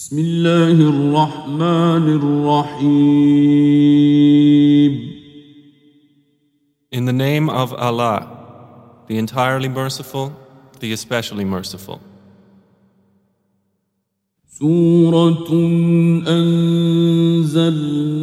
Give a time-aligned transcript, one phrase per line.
[0.00, 3.56] بسم الله الرحمن الرحيم
[6.92, 8.28] In the name of Allah,
[9.08, 10.32] the entirely merciful,
[10.80, 12.00] the especially merciful.
[14.58, 15.50] سورة
[16.26, 18.14] أنزلناها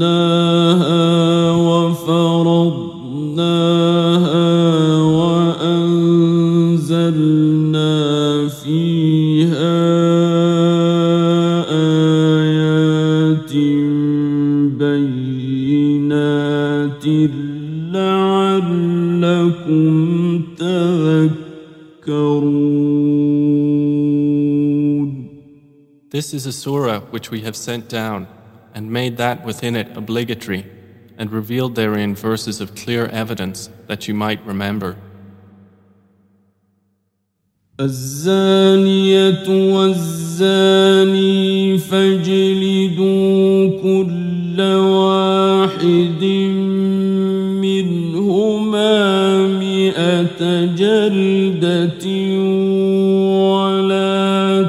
[1.52, 2.57] وفرضناها
[26.18, 28.28] This is a surah which we have sent down
[28.74, 30.66] and made that within it obligatory
[31.18, 34.96] and revealed therein verses of clear evidence that you might remember.
[37.80, 41.08] الزانية والزاني
[41.78, 46.24] فاجلدوا كل واحد
[47.62, 52.06] منهما مئة جلدة
[53.50, 54.64] ولا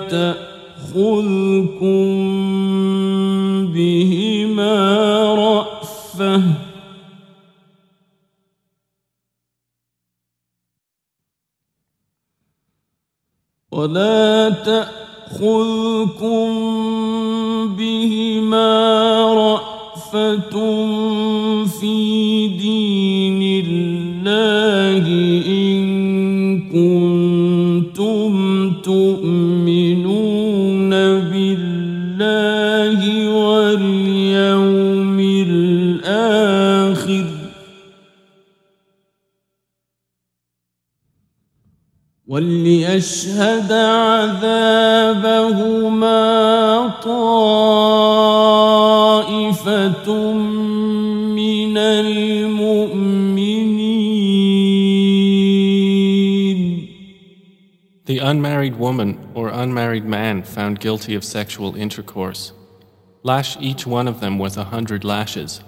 [13.79, 16.49] ولا تأخذكم
[17.77, 18.69] بهما
[19.33, 20.49] رأفة
[21.65, 25.07] في دين الله
[25.47, 25.79] إن
[26.69, 28.31] كنتم
[28.83, 29.68] تؤمنون
[32.19, 37.25] بالله واليوم الآخر.
[42.27, 44.49] وليشهد عذابهما
[47.03, 48.48] طائفة
[58.08, 62.52] The unmarried woman or unmarried man found guilty of sexual intercourse.
[63.22, 65.62] Lash each one of them with a hundred lashes,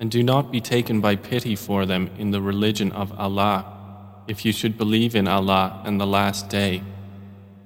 [0.00, 3.64] and do not be taken by pity for them in the religion of Allah,
[4.26, 6.82] if you should believe in Allah and the last day,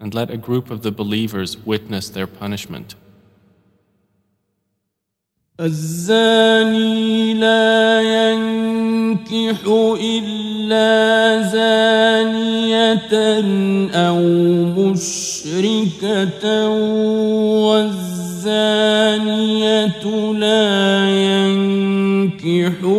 [0.01, 2.95] and let a group of the believers witness their punishment.
[5.61, 9.61] الزاني لا ينكح
[10.01, 12.38] إلا زانية
[13.94, 14.20] أو
[14.78, 16.70] مشركة
[18.40, 19.14] والزانية
[20.34, 21.10] لا
[22.40, 22.90] ينكحها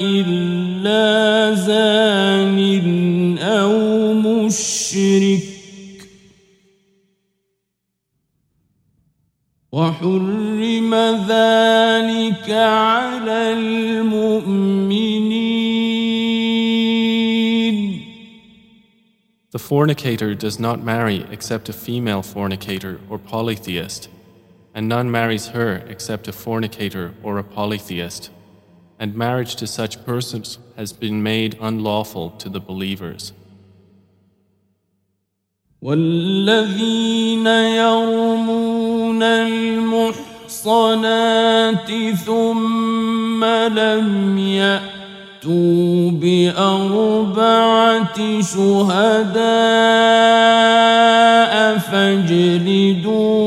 [0.00, 2.58] إلا زان
[3.38, 5.47] أو مشرك
[19.57, 24.09] The fornicator does not marry except a female fornicator or polytheist,
[24.73, 28.31] and none marries her except a fornicator or a polytheist,
[28.97, 33.33] and marriage to such persons has been made unlawful to the believers.
[35.83, 39.23] والذين يرمون
[40.53, 40.55] المحصنات
[42.25, 44.96] ثم لم يأتوا
[46.22, 49.38] بأربعة شهداء
[51.78, 53.38] فاجلدوهم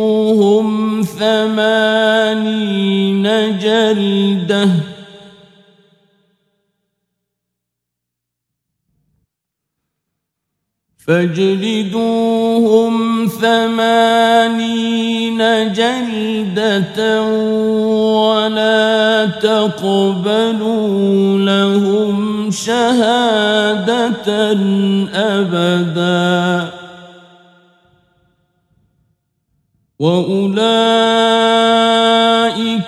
[1.20, 2.48] ثمانين
[3.60, 4.92] جلدةً
[11.12, 12.94] فاجلدوهم
[13.42, 15.38] ثمانين
[15.74, 17.24] جلدة
[18.32, 18.91] ولا
[19.43, 20.99] تقبلوا
[21.39, 24.53] لهم شهادة
[25.15, 26.71] أبدا
[29.99, 30.57] وأولئك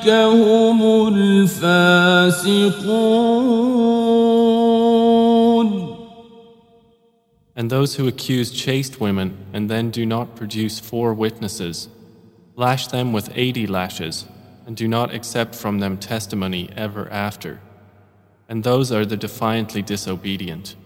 [0.09, 2.39] هم الفاسقون
[7.57, 11.89] And those who accuse chaste women and then do not produce four witnesses,
[12.55, 14.27] lash them with eighty lashes,
[14.67, 17.61] and do not accept from them testimony ever after.
[18.49, 20.77] And those are the defiantly disobedient.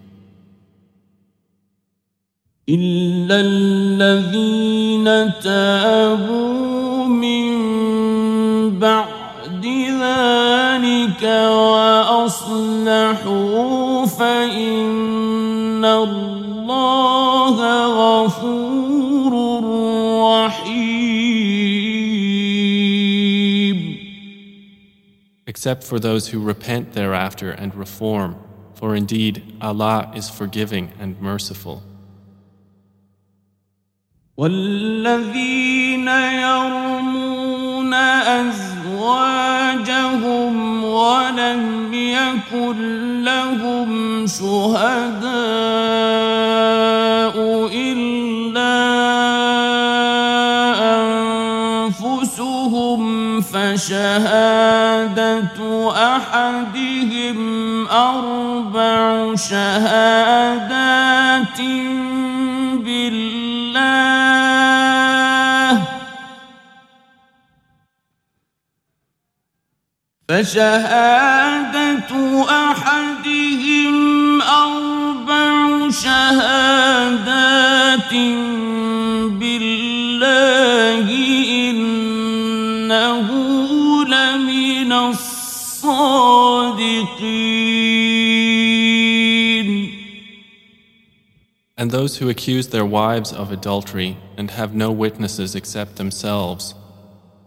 [2.69, 5.05] إلا الذين
[5.43, 11.23] تابوا من بعد ذلك
[11.73, 12.85] وأصلحوا
[14.05, 17.57] فإن الله
[17.87, 18.66] غفور
[25.58, 28.36] except for those who repent thereafter and reform,
[28.74, 31.82] for indeed Allah is forgiving and merciful.
[34.36, 36.08] والذين
[36.46, 37.94] يرمون
[38.44, 39.34] أزواجهم
[40.84, 45.26] ولم يكن لهم شهداء
[47.74, 48.78] إلا
[51.82, 53.00] أنفسهم
[53.40, 54.77] فشهادة
[55.96, 57.38] أحدهم
[57.88, 60.78] أربع شهادات
[70.28, 72.10] فشهادة
[72.70, 77.18] أحدهم أربع شهادات
[78.12, 78.47] بالله
[84.87, 86.43] لمن الصادقين
[91.75, 96.75] And those who accuse their wives of adultery and have no witnesses except themselves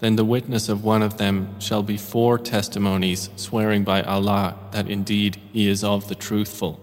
[0.01, 4.91] then the witness of one of them shall be four testimonies swearing by Allah that
[4.91, 6.81] indeed he is of the truthful.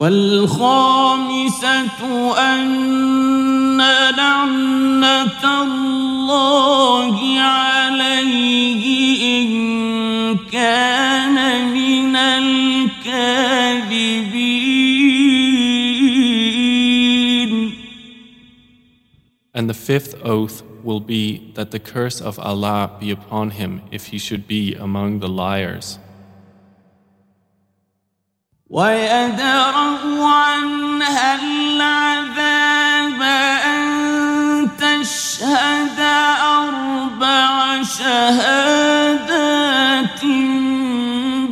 [0.00, 1.62] والخامسة
[2.38, 3.55] أن
[19.53, 24.07] and the fifth oath will be that the curse of Allah be upon him if
[24.07, 25.99] he should be among the liars.
[38.47, 39.43] شهادات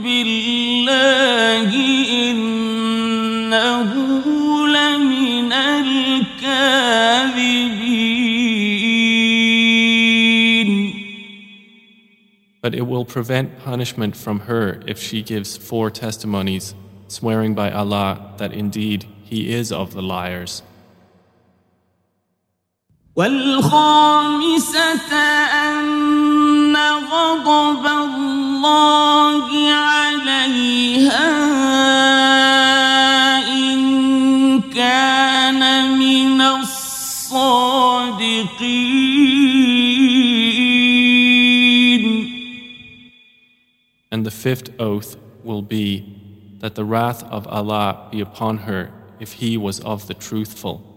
[0.04, 1.72] بالله
[2.30, 3.92] إنه
[4.68, 6.36] لمن الكاذبين
[12.62, 16.74] But it will prevent punishment from her if she gives four testimonies,
[17.09, 20.63] swearing by Allah that indeed he is of the liars.
[23.17, 24.81] والخامسة
[25.69, 31.31] أن غضب الله عليها
[33.49, 36.41] إن كان من
[41.51, 42.31] الصادقين
[44.13, 46.14] And the fifth oath will be
[46.65, 50.91] that the wrath of Allah be upon her if he was of the truthful.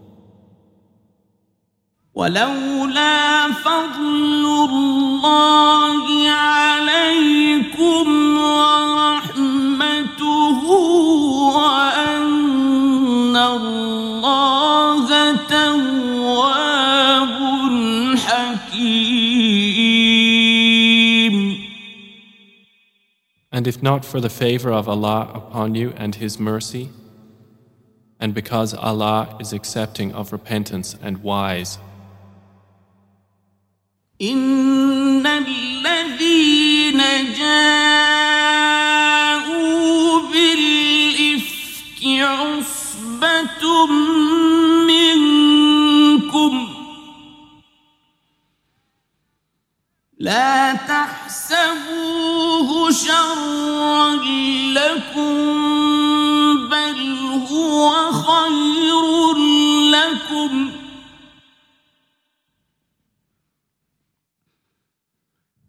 [2.14, 8.06] ولولا فضل الله عليكم
[8.38, 9.80] ورحمته
[11.56, 14.97] وأن الله
[23.58, 26.90] And if not for the favor of Allah upon you and His mercy,
[28.18, 31.78] and because Allah is accepting of repentance and wise,
[34.20, 37.00] إن الذين
[37.36, 38.34] جاءوا
[40.32, 43.86] بالإفك عصبة
[50.19, 52.29] لا تحسبوه
[52.91, 54.15] شرا
[54.73, 55.47] لكم
[56.69, 57.17] بل
[57.49, 59.35] هو خير
[59.91, 60.71] لكم.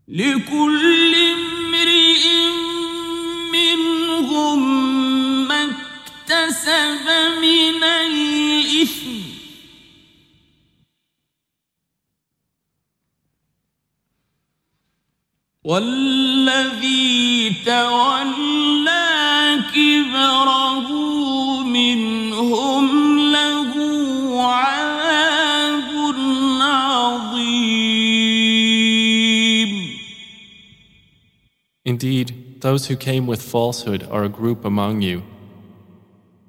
[0.08, 2.24] لكل امرئ
[3.52, 4.60] منهم
[5.48, 7.06] ما اكتسب
[7.42, 9.09] من الإثم
[15.65, 19.05] والذي تولى
[19.73, 20.89] كبره
[21.63, 22.87] منهم
[23.31, 23.73] له
[24.41, 25.89] عذاب
[26.61, 27.55] عظيم
[31.87, 35.23] Indeed, those who came with falsehood are a group among you.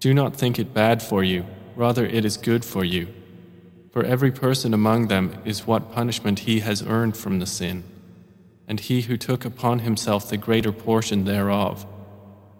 [0.01, 3.09] Do not think it bad for you, rather, it is good for you.
[3.93, 7.85] For every person among them is what punishment he has earned from the sin
[8.68, 11.86] and he who took upon himself the greater portion thereof,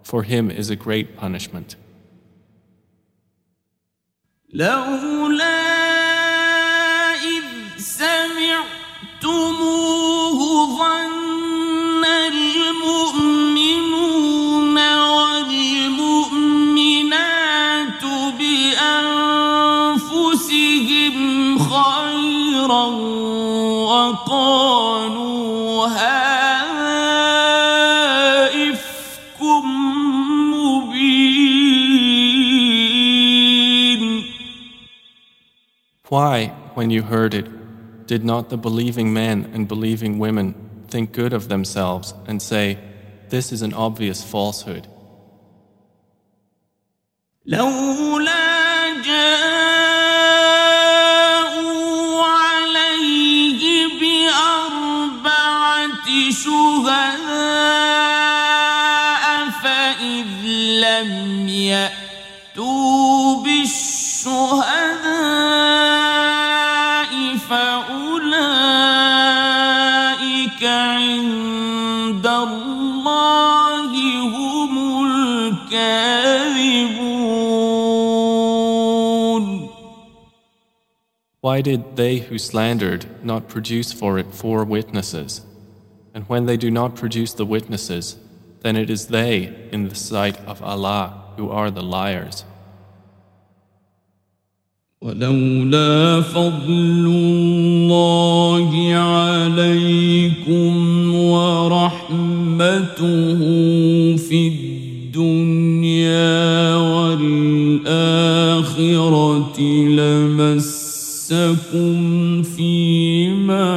[0.02, 1.76] for him is a great punishment.
[23.92, 25.21] وقالوا
[36.11, 37.47] Why, when you heard it,
[38.07, 40.55] did not the believing men and believing women
[40.87, 42.77] think good of themselves and say,
[43.29, 44.87] This is an obvious falsehood?
[47.45, 49.77] لولا جاءوا
[52.23, 55.49] عليه بأربعة
[56.31, 57.19] شهداء
[59.63, 60.27] فإذ
[60.83, 61.11] لم
[61.49, 64.80] يأتوا بالشهداء
[75.71, 77.27] الكاذبون
[81.41, 85.41] Why did they who slandered not produce for it four witnesses?
[86.13, 88.17] And when they do not produce the witnesses,
[88.63, 91.03] then it is they, in the sight of Allah,
[91.37, 92.43] who are the liars.
[95.01, 100.75] ولولا فضل الله عليكم
[101.15, 102.57] ورحمته
[111.31, 113.67] لمسكم فيما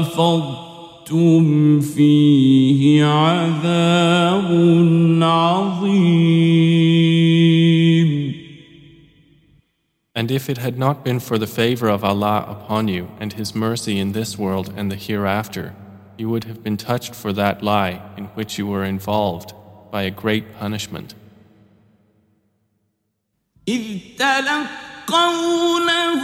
[0.00, 4.50] أفضتم فيه عذاب
[5.22, 6.50] عظيم
[10.12, 13.54] And if it had not been for the favor of Allah upon you and His
[13.54, 15.74] mercy in this world and the hereafter,
[16.18, 19.54] you would have been touched for that lie in which you were involved
[19.90, 21.14] by a great punishment.
[23.68, 24.00] إذ
[25.07, 26.23] تلقونه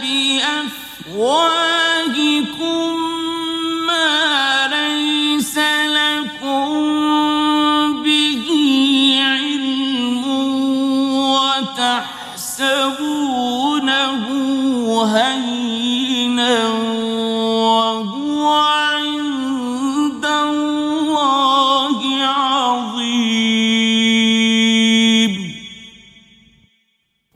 [0.02, 1.79] بأفواهكم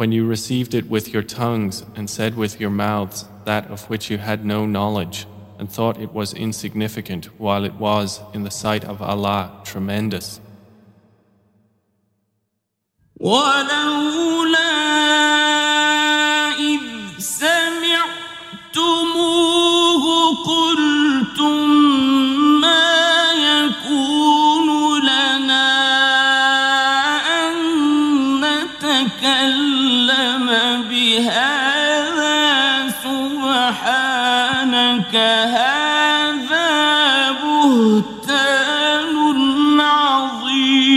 [0.04, 4.12] When you received it with your tongues and said with your mouths that of which
[4.12, 5.26] you had no knowledge
[5.58, 10.42] and thought it was insignificant while it was in the sight of Allah tremendous.
[35.13, 35.17] سبحانك
[35.57, 36.71] هذا
[37.43, 39.17] بهتان
[39.81, 40.89] عظيم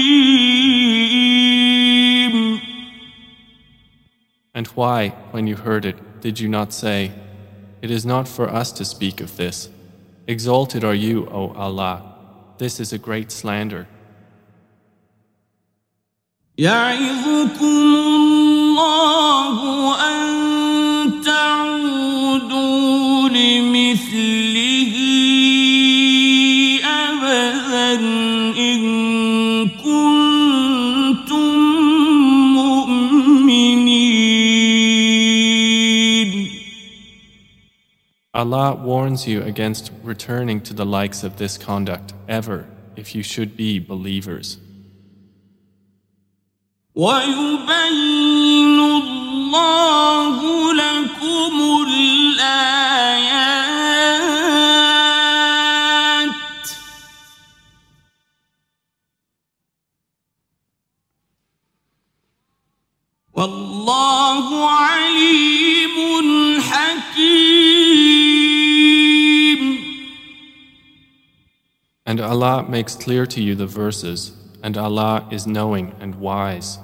[4.53, 7.11] And why, when you heard it, did you not say,
[7.81, 9.69] It is not for us to speak of this?
[10.27, 12.03] Exalted are you, O Allah.
[12.57, 13.87] This is a great slander.
[16.57, 19.57] يعظكم الله
[19.95, 20.34] أن
[38.35, 42.65] Allah warns you against returning to the likes of this conduct ever
[42.95, 44.57] if you should be believers.
[46.95, 50.37] ويبين الله
[50.73, 53.11] لكم الآيات
[63.33, 65.44] والله عليم
[72.06, 74.32] And Allah makes clear to you the verses,
[74.62, 76.78] and Allah is knowing and wise.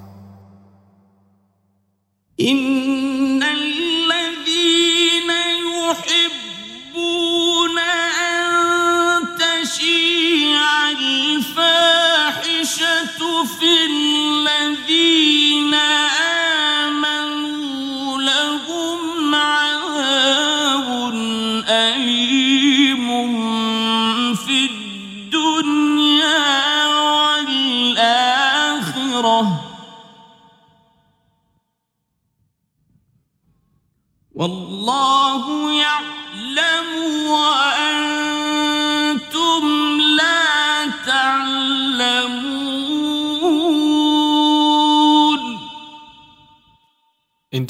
[2.39, 3.22] إن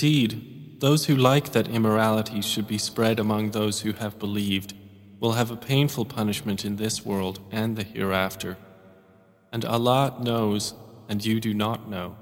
[0.03, 4.73] Indeed, those who like that immorality should be spread among those who have believed
[5.21, 8.57] will have a painful punishment in this world and the hereafter.
[9.53, 10.73] And Allah knows,
[11.07, 12.17] and you do not know.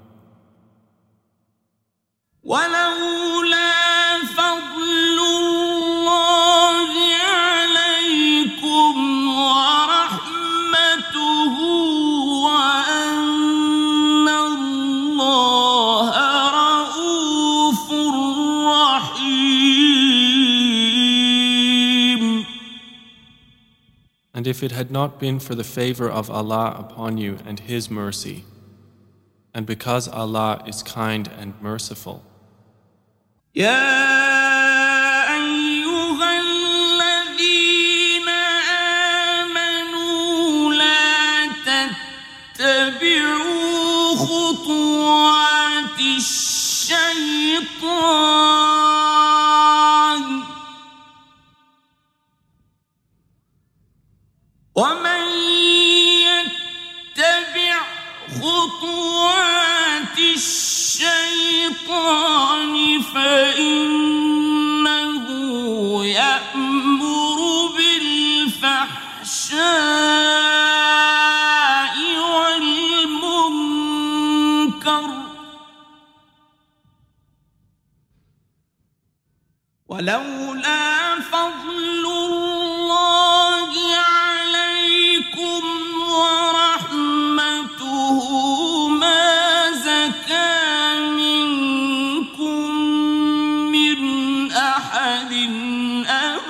[24.52, 28.44] If it had not been for the favor of Allah upon you and His mercy,
[29.54, 32.18] and because Allah is kind and merciful,
[33.54, 34.31] يا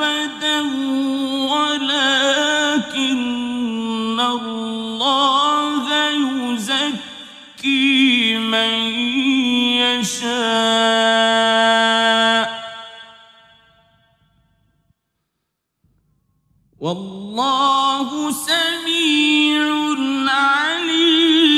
[0.01, 0.61] أبدا
[1.53, 3.19] ولكن
[4.19, 8.73] الله يزكي من
[11.17, 12.47] يشاء
[16.79, 19.63] والله سميع
[20.29, 21.57] عليم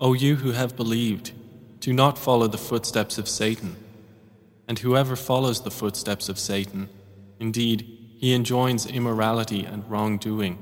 [0.00, 1.32] O you who have believed,
[1.80, 3.76] do not follow the footsteps of Satan.
[4.68, 6.88] And whoever follows the footsteps of Satan,
[7.38, 7.86] indeed,
[8.24, 10.58] he enjoins immorality and wrongdoing.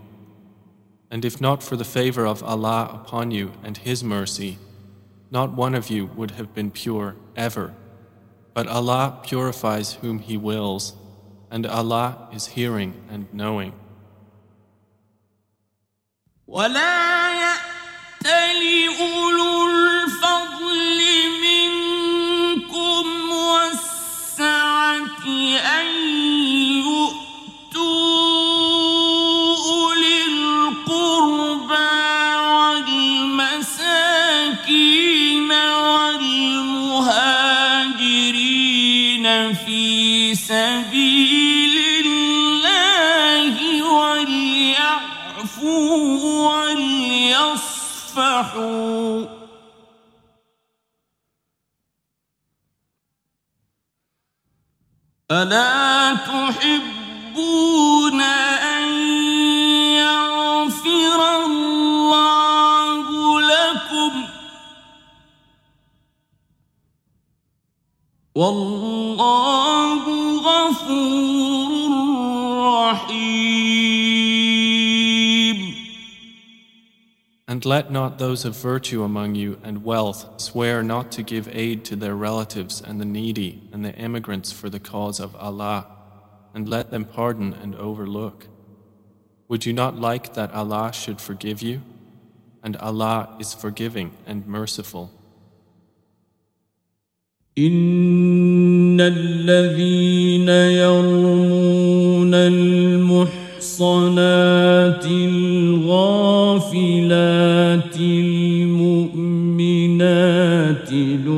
[1.13, 4.59] And if not for the favor of Allah upon you and His mercy,
[5.31, 7.75] not one of you would have been pure ever.
[8.55, 10.95] But Allah purifies whom He wills,
[11.51, 13.75] and Allah is hearing and knowing.
[16.49, 18.63] ولا يأتل
[19.01, 19.86] أولو
[40.78, 43.56] سبيل الله
[43.94, 45.08] وليعفوا
[46.70, 47.78] وليصفحوا.
[55.32, 56.62] ألا تحبون
[58.22, 58.88] أن
[59.98, 63.06] يغفر الله
[63.42, 64.14] لكم؟
[68.36, 69.67] والله
[77.67, 81.97] let not those of virtue among you and wealth swear not to give aid to
[81.97, 85.87] their relatives and the needy and the immigrants for the cause of Allah,
[86.55, 88.47] and let them pardon and overlook.
[89.49, 91.83] Would you not like that Allah should forgive you?
[92.63, 95.11] And Allah is forgiving and merciful.
[97.59, 103.43] إن الذين يرمون المحصنات
[110.88, 111.37] قتلوا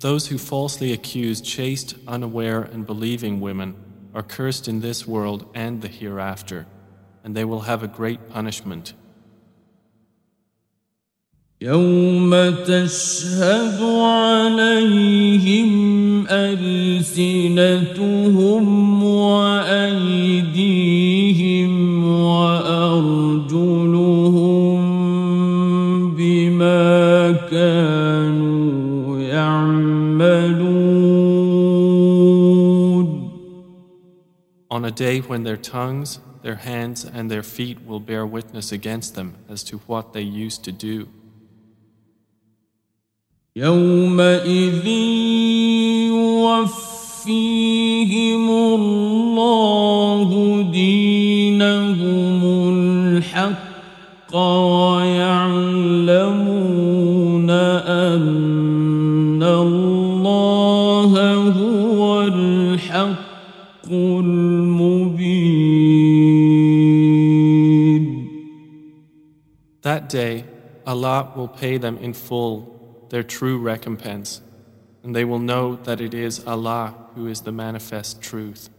[0.00, 3.74] those who falsely accuse chaste, unaware, and believing women
[4.14, 6.66] are cursed in this world and the hereafter,
[7.22, 8.94] and they will have a great punishment.
[11.60, 12.30] يوم
[12.66, 15.70] تشهد عليهم
[16.28, 17.84] ألسنتهم
[19.04, 20.74] وأيديهم
[34.88, 39.36] a day when their tongues, their hands, and their feet will bear witness against them
[39.48, 41.08] as to what they used to do.
[43.56, 44.86] يومئذ
[47.26, 52.40] يوفيهم الله دينهم
[52.74, 55.97] الحق ويعلمون
[70.08, 70.44] day,
[70.86, 74.40] Allah will pay them in full their true recompense,
[75.02, 78.70] and they will know that it is Allah who is the manifest truth.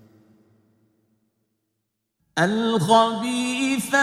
[2.37, 3.93] الخبيثات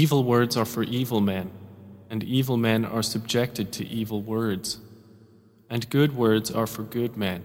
[0.09, 1.51] Evil words are for evil men,
[2.09, 4.79] and evil men are subjected to evil words.
[5.69, 7.43] And good words are for good men,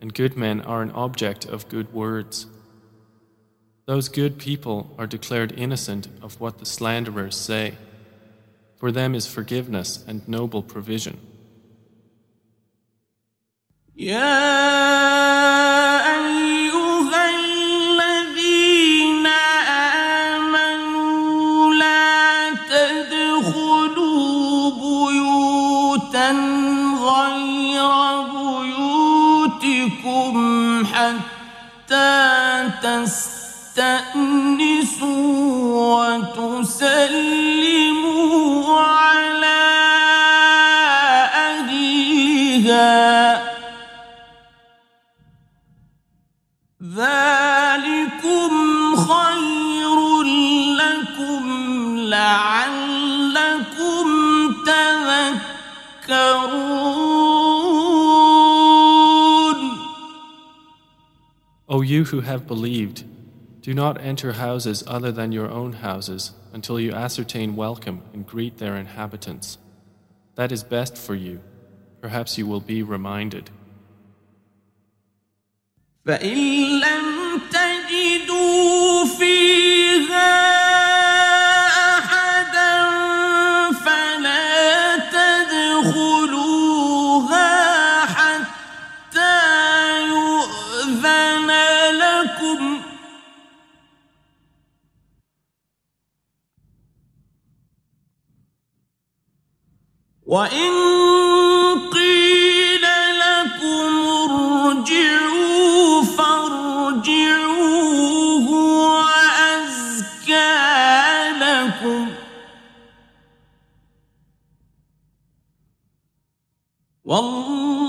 [0.00, 2.46] and good men are an object of good words.
[3.86, 7.74] Those good people are declared innocent of what the slanderers say.
[8.76, 11.20] For them is forgiveness and noble provision.
[13.96, 14.53] يا
[61.93, 63.03] you who have believed,
[63.61, 68.57] do not enter houses other than your own houses until you ascertain welcome and greet
[68.57, 69.59] their inhabitants.
[70.35, 71.41] That is best for you.
[72.01, 73.51] Perhaps you will be reminded.
[76.05, 76.62] فإن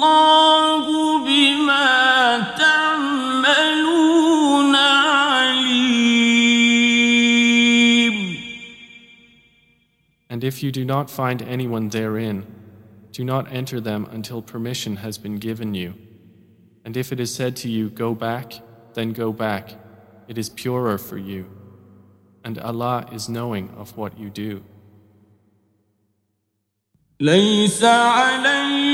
[0.04, 0.84] والله
[1.24, 3.96] بما تعملون
[4.76, 6.20] عليم
[10.28, 12.46] And if you do not find anyone therein,
[13.12, 15.94] do not enter them until permission has been given you.
[16.84, 18.52] And if it is said to you, Go back,
[18.94, 19.74] then go back.
[20.28, 21.46] It is purer for you.
[22.44, 24.62] And Allah is knowing of what you do.
[27.20, 28.93] ليس عليكم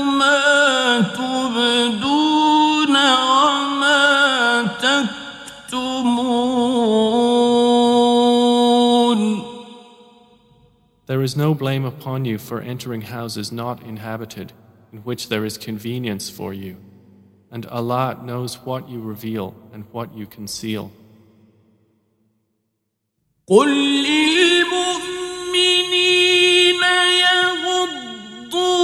[11.20, 14.52] There is no blame upon you for entering houses not inhabited,
[14.92, 16.76] in which there is convenience for you.
[17.50, 20.90] And Allah knows what you reveal and what you conceal.
[23.48, 23.68] قل
[24.02, 25.22] للمؤمنين
[27.22, 28.79] يغضوا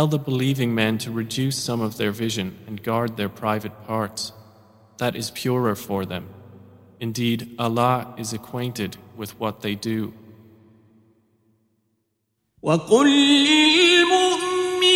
[0.00, 4.32] Tell the believing men to reduce some of their vision and guard their private parts.
[4.98, 6.28] That is purer for them.
[6.98, 10.12] Indeed, Allah is acquainted with what they do.
[12.62, 13.06] وقل
[13.46, 14.94] للمؤمنات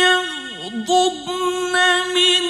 [0.00, 1.74] يغضضن
[2.14, 2.49] من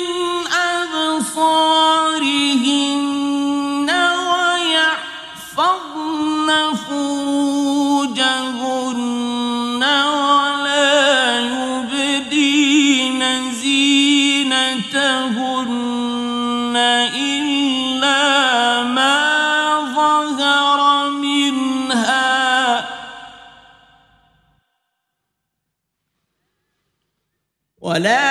[27.91, 28.30] ولا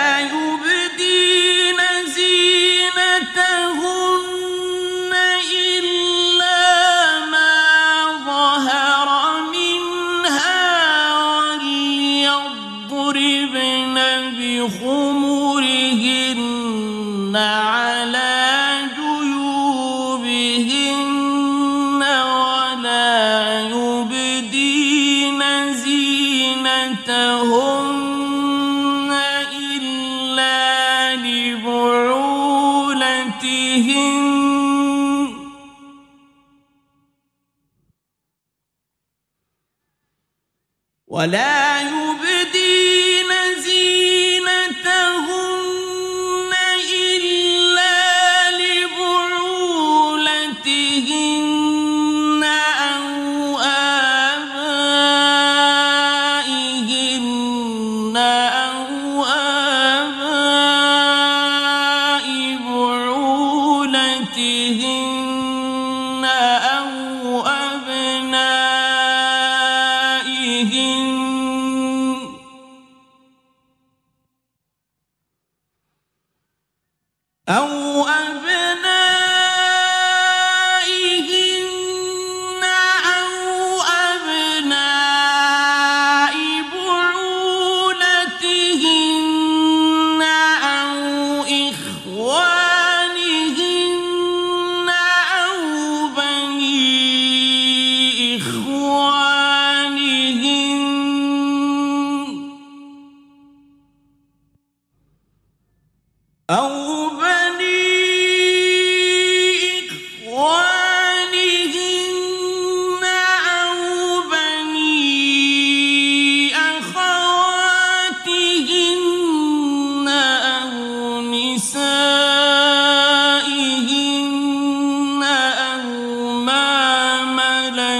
[41.20, 41.69] ولا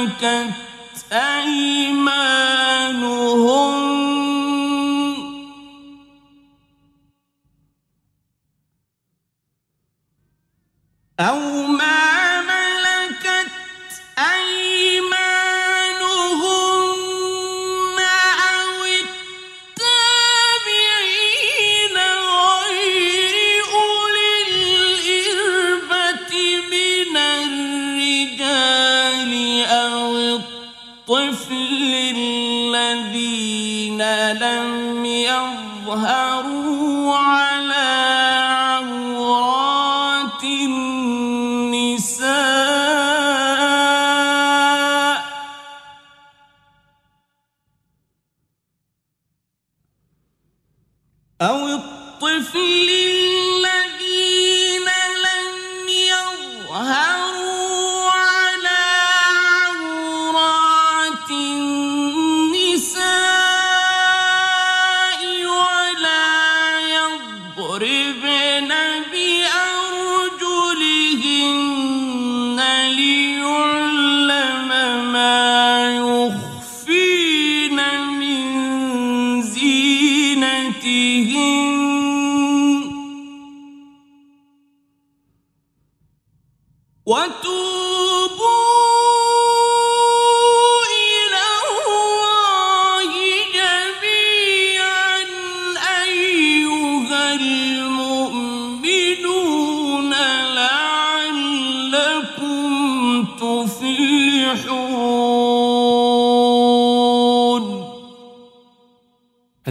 [0.01, 0.51] ملكت
[1.13, 1.91] أيمانهن
[11.21, 11.60] أو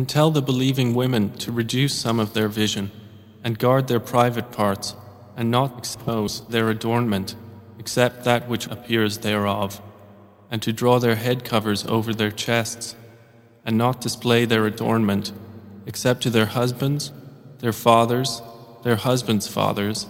[0.09, 2.89] Tell the believing women to reduce some of their vision,
[3.43, 4.95] and guard their private parts,
[5.37, 7.35] and not expose their adornment,
[7.77, 9.79] except that which appears thereof,
[10.49, 12.95] and to draw their head covers over their chests,
[13.63, 15.31] and not display their adornment,
[15.85, 17.11] except to their husbands,
[17.59, 18.41] their fathers,
[18.81, 20.07] their husbands' fathers,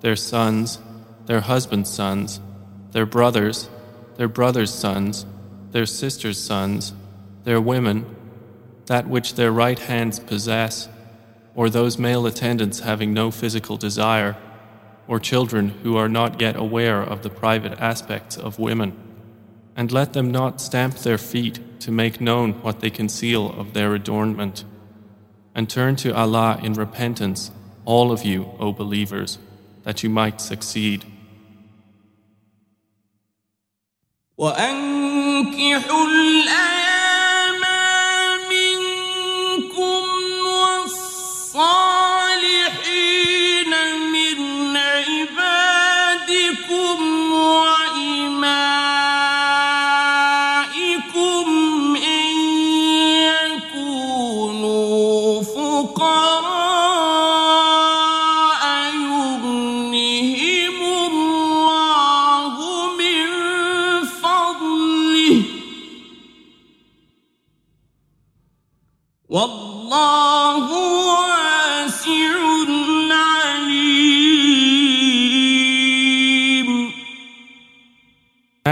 [0.00, 0.78] their sons,
[1.26, 2.40] their husbands' sons,
[2.92, 3.68] their brothers,
[4.16, 5.26] their brothers' sons,
[5.72, 6.94] their sisters' sons,
[7.44, 8.06] their women,
[8.87, 10.89] that which their right hands possess,
[11.55, 14.37] or those male attendants having no physical desire,
[15.07, 18.93] or children who are not yet aware of the private aspects of women.
[19.75, 23.93] And let them not stamp their feet to make known what they conceal of their
[23.93, 24.63] adornment.
[25.53, 27.51] And turn to Allah in repentance,
[27.85, 29.37] all of you, O believers,
[29.83, 31.05] that you might succeed.
[34.37, 36.80] وأنكحوا الأيام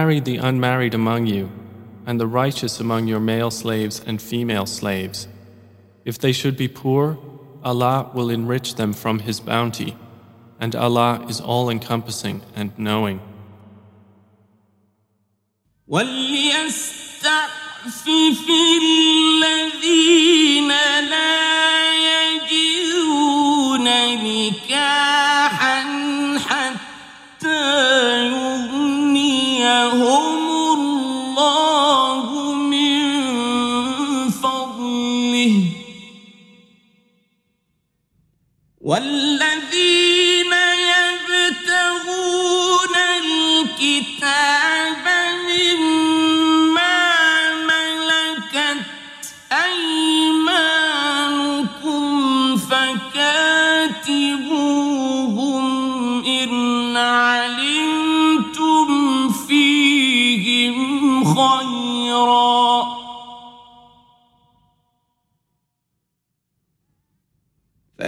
[0.10, 1.52] Marry the unmarried among you,
[2.06, 5.28] and the righteous among your male slaves and female slaves.
[6.04, 7.18] If they should be poor,
[7.64, 9.96] Allah will enrich them from His bounty,
[10.60, 13.20] and Allah is all encompassing and knowing.
[15.88, 17.26] وليستعفف
[18.82, 20.68] الذين
[21.10, 21.49] لا
[38.91, 39.30] والذين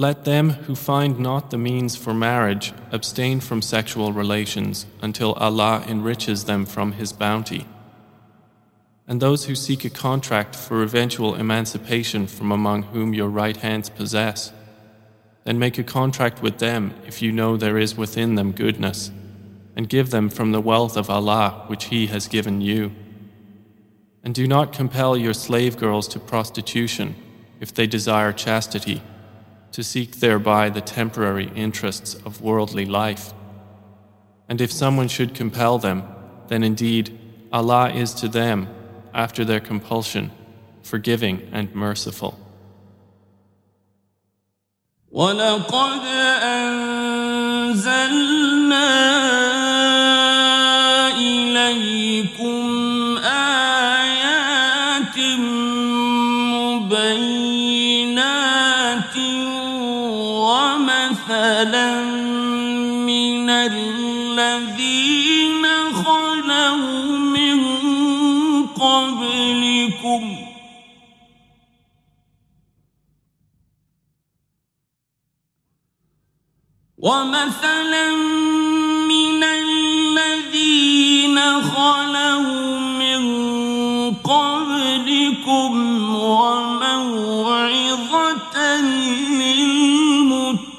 [0.00, 5.84] let them who find not the means for marriage abstain from sexual relations until Allah
[5.86, 7.66] enriches them from His bounty.
[9.06, 13.90] And those who seek a contract for eventual emancipation from among whom your right hands
[13.90, 14.54] possess,
[15.44, 19.10] then make a contract with them if you know there is within them goodness,
[19.76, 22.92] and give them from the wealth of Allah which He has given you.
[24.24, 27.16] And do not compel your slave girls to prostitution
[27.60, 29.02] if they desire chastity
[29.71, 33.33] to seek thereby the temporary interests of worldly life.
[34.47, 36.03] And if someone should compel them,
[36.47, 37.17] then indeed
[37.51, 38.69] Allah is to them,
[39.13, 40.31] after their compulsion,
[40.83, 42.39] forgiving and merciful.
[45.11, 46.01] ولقد
[47.63, 48.15] أنزلنا
[76.99, 78.15] ومثلا
[79.07, 82.39] من الذين خلوا
[82.99, 83.21] من
[84.13, 85.71] قبلكم
[86.15, 87.15] وموعظة
[90.15, 90.75] للمتقين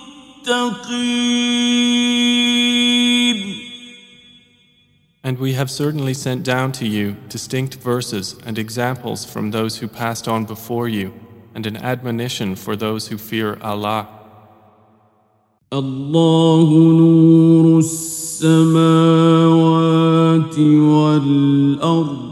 [5.23, 9.89] And we have certainly sent down to you distinct verses and examples from those who
[9.89, 11.13] passed on before you,
[11.53, 14.20] and an admonition for those who fear Allah.
[15.74, 19.00] الله نور السماوات
[20.60, 22.32] والأرض.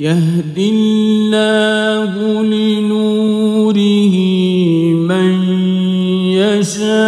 [0.00, 4.14] يهدي الله لنوره
[4.94, 5.42] من
[6.38, 6.98] يشاء.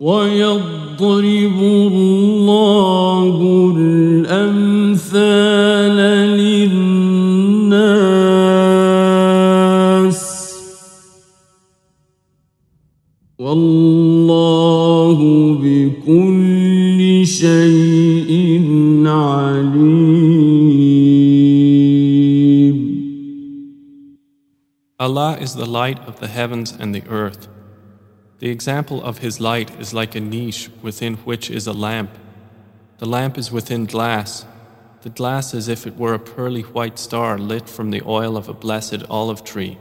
[0.00, 1.58] ويضرب
[1.92, 3.36] الله
[3.76, 5.18] الأمثال
[6.38, 7.08] للناس.
[13.38, 13.77] والله
[25.08, 27.48] Allah is the light of the heavens and the earth.
[28.40, 32.10] The example of His light is like a niche within which is a lamp.
[32.98, 34.44] The lamp is within glass,
[35.00, 38.50] the glass as if it were a pearly white star lit from the oil of
[38.50, 39.78] a blessed olive tree,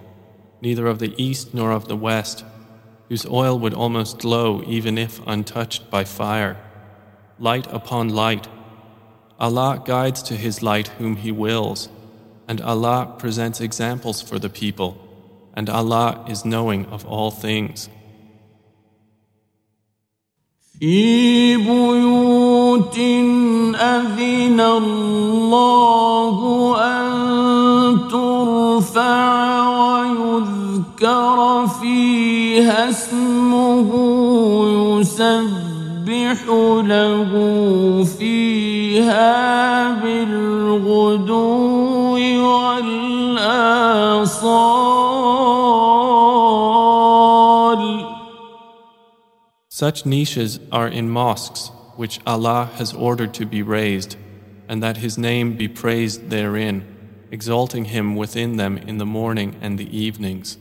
[0.62, 2.46] neither of the east nor of the west,
[3.10, 6.56] whose oil would almost glow even if untouched by fire,
[7.38, 8.48] light upon light.
[9.42, 11.90] Allah guides to His light whom He wills,
[12.48, 15.04] and Allah presents examples for the people,
[15.57, 17.89] and Allah is knowing of all things.
[20.81, 22.99] في بيوت
[23.79, 26.37] أذن الله
[26.79, 27.09] أن
[28.11, 33.91] ترفع ويذكر فيها اسمه
[35.01, 35.76] يسبح
[36.83, 37.31] له
[38.05, 41.33] فيها بالغدو
[42.47, 43.43] والآصال
[49.69, 54.17] Such niches are in mosques which Allah has ordered to be raised,
[54.69, 56.85] and that His name be praised therein,
[57.33, 60.57] exalting Him within them in the morning and the evenings.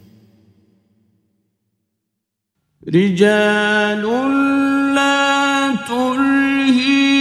[2.87, 4.01] رجال
[4.95, 5.24] لا
[5.88, 7.16] تلهيهم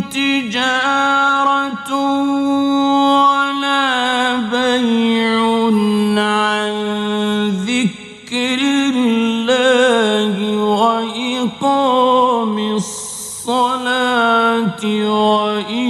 [0.00, 1.90] تجارة
[3.22, 5.40] ولا بيع
[6.18, 6.72] عن
[7.66, 8.58] ذكر
[8.96, 13.98] الله وإقام الصلاة
[15.38, 15.88] وإيتاء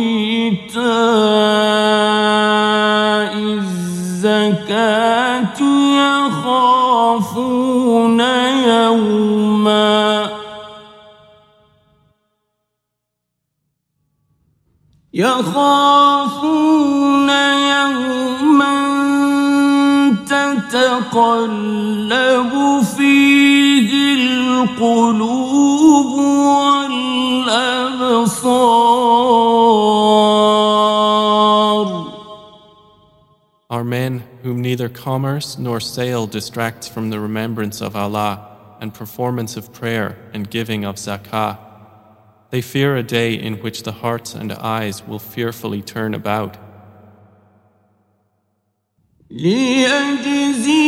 [4.18, 5.60] الزكاة
[6.38, 9.37] يخافون يوما
[15.17, 16.83] يخافون
[17.29, 18.73] يوما
[20.25, 21.73] تتقلب
[22.97, 26.11] فيه القلوب
[27.47, 27.93] والأبصار
[33.69, 38.49] Are men whom neither commerce nor sale distracts from the remembrance of Allah
[38.79, 41.57] and performance of prayer and giving of zakah.
[42.51, 46.57] They fear a day in which the hearts and eyes will fearfully turn about.
[49.31, 50.83] ليجزيهم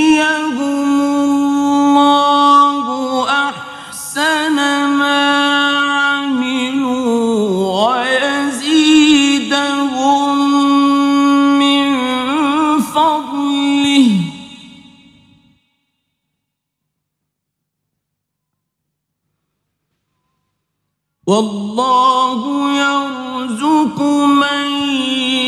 [21.30, 22.42] والله
[22.78, 24.02] يرزق
[24.42, 24.68] من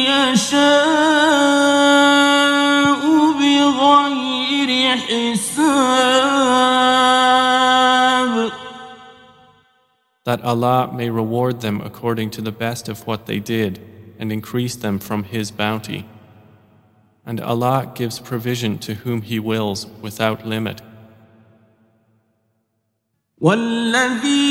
[0.10, 1.38] يشاء
[3.40, 5.98] بغير حساب
[10.28, 13.80] that Allah may reward them according to the best of what they did
[14.20, 16.06] and increase them from His bounty.
[17.26, 20.82] And Allah gives provision to whom He wills without limit.
[23.42, 24.51] والذين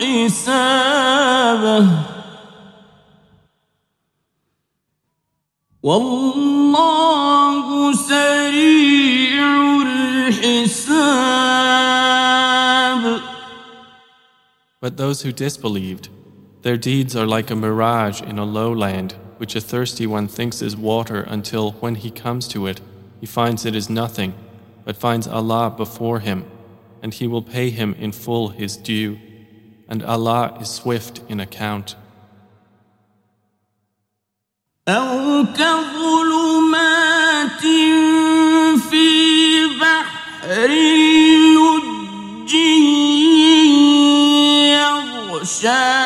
[0.00, 1.88] حسابه
[5.82, 11.18] والله سريع الحساب
[14.80, 16.08] But those who disbelieved,
[16.62, 20.76] their deeds are like a mirage in a lowland, which a thirsty one thinks is
[20.76, 22.80] water until, when he comes to it,
[23.20, 24.34] he finds it is nothing,
[24.84, 26.44] but finds Allah before him,
[27.02, 29.18] and he will pay him in full his due.
[29.88, 31.96] And Allah is swift in account.
[34.88, 37.60] أو كظلمات
[38.90, 39.08] في
[39.80, 40.68] بحر
[41.56, 42.52] لج
[44.72, 46.01] يغشاه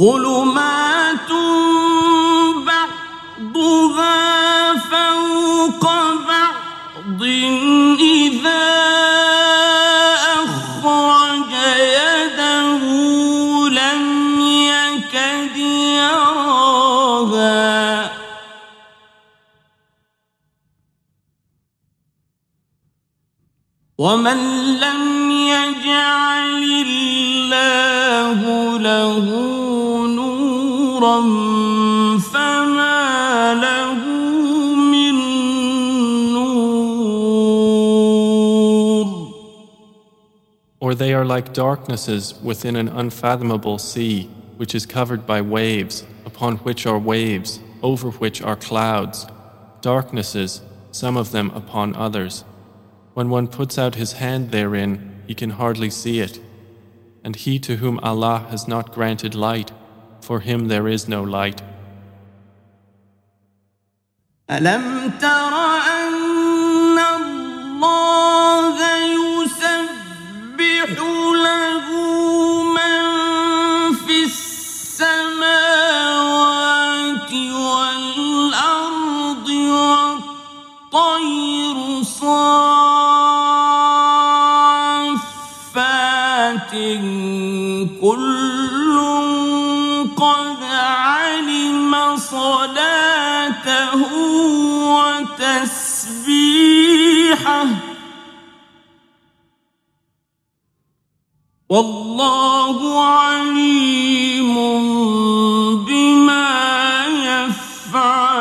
[0.00, 1.30] ظلمات
[3.52, 4.16] بعضها
[4.76, 5.84] فوق
[6.28, 7.22] بعض
[8.00, 8.68] إذا
[10.44, 11.52] أخرج
[11.96, 12.82] يده
[13.68, 14.04] لم
[14.40, 15.56] يكد
[16.06, 17.40] يراها.
[23.98, 24.40] ومن
[24.80, 28.40] لم يجعل الله
[28.78, 29.69] له
[32.19, 34.01] فما له
[34.75, 35.15] من
[36.33, 37.15] نور
[40.79, 46.57] Or they are like darknesses within an unfathomable sea, which is covered by waves, upon
[46.57, 49.25] which are waves, over which are clouds,
[49.81, 50.61] darknesses,
[50.91, 52.43] some of them upon others.
[53.15, 56.39] When one puts out his hand therein, he can hardly see it.
[57.23, 59.71] And he to whom Allah has not granted light,
[60.21, 61.61] for him there is no light.
[64.49, 65.53] ألم تر
[65.97, 68.77] أن الله
[69.17, 70.89] يسبح
[71.45, 71.85] له
[72.77, 73.01] من
[74.05, 75.33] في السماوات
[77.53, 79.47] والأرض
[80.93, 82.68] والطير صافات
[97.39, 97.67] وتسبيحه
[101.69, 104.55] والله عليم
[105.85, 108.35] بما يفعلون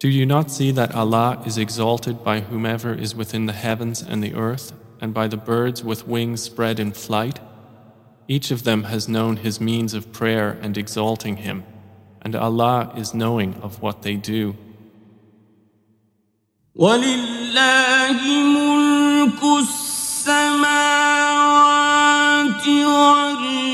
[0.00, 4.22] Do you not see that Allah is exalted by whomever is within the heavens and
[4.22, 7.40] the earth, and by the birds with wings spread in flight?
[8.28, 11.64] Each of them has known his means of prayer and exalting him,
[12.22, 14.54] and Allah is knowing of what they do.
[16.74, 20.68] ولله ملك السماوات
[22.68, 23.72] والأرض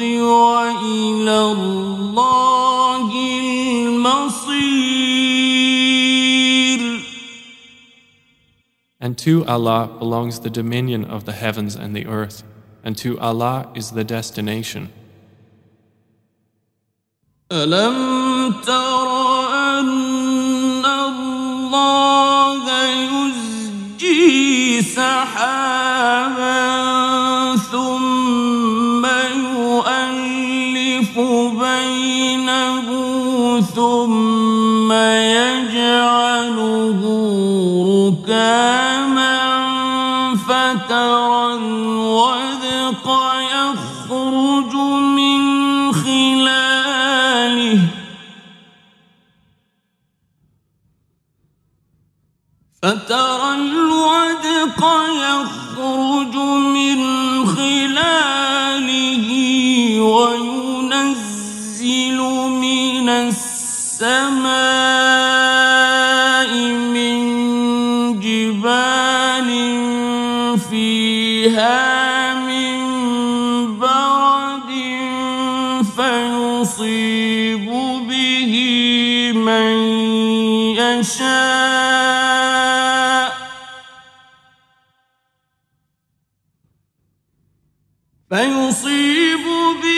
[0.00, 4.56] وإلى الله المصير
[8.98, 12.42] And to Allah belongs the dominion of the heavens and the earth,
[12.82, 14.90] and to Allah is the destination.
[17.51, 19.07] ألم تر
[19.53, 26.61] أن الله يزجي سحابا
[27.71, 29.05] ثم
[29.45, 31.19] يؤلف
[31.59, 32.87] بينه
[33.75, 37.01] ثم يجعله
[38.07, 38.80] ركاما
[52.83, 54.81] فترى الودق
[55.13, 56.35] يخرج
[56.73, 56.99] من
[57.45, 59.27] خلاله
[60.01, 61.37] وينزل
[62.49, 64.41] من السماء
[66.69, 67.19] من
[68.19, 69.49] جبال
[70.69, 72.00] فيها
[88.31, 89.45] فيصيب
[89.81, 89.90] به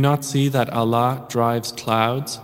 [0.00, 2.40] not see that Allah drives clouds?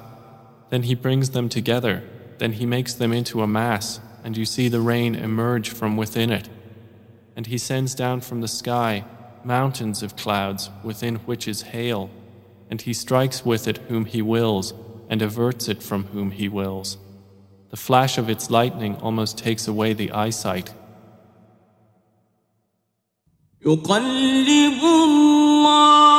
[0.71, 2.03] Then He brings them together,
[2.39, 6.31] then He makes them into a mass, and you see the rain emerge from within
[6.31, 6.49] it.
[7.37, 9.05] And He sends down from the sky
[9.45, 12.11] mountains of clouds within which is hail,
[12.71, 14.75] and He strikes with it whom He wills,
[15.09, 16.97] and averts it from whom He wills.
[17.71, 20.73] The flash of its lightning almost takes away the eyesight.
[23.65, 26.16] يقلب الله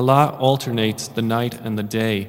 [0.00, 2.28] Allah alternates the night and the day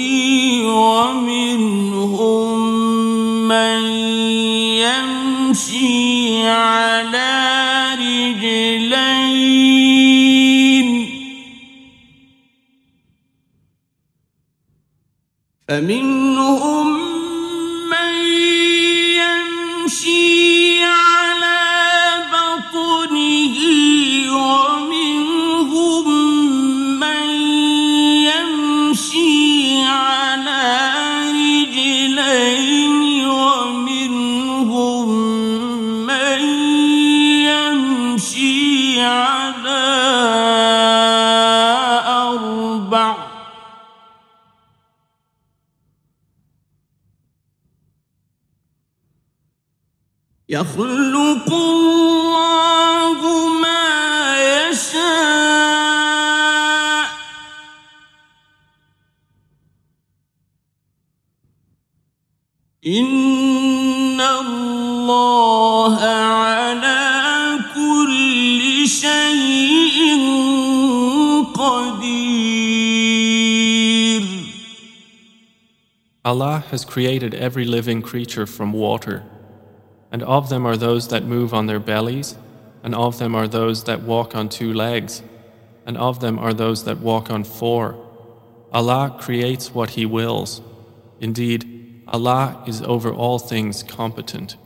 [1.01, 2.59] ومنهم
[3.47, 3.81] من
[4.85, 7.33] يمشي على
[7.99, 9.31] رجلين.
[15.67, 16.90] فمنهم
[50.50, 53.18] يخلق الله
[53.62, 54.36] ما
[54.70, 55.06] يشاء
[62.86, 69.98] إن الله على كل شيء
[71.54, 72.16] قدير
[76.24, 79.22] Allah has created every living creature from water,
[80.11, 82.35] and of them are those that move on their bellies,
[82.83, 85.23] and of them are those that walk on two legs,
[85.85, 87.95] and of them are those that walk on four.
[88.73, 90.61] Allah creates what He wills.
[91.19, 94.57] Indeed, Allah is over all things competent.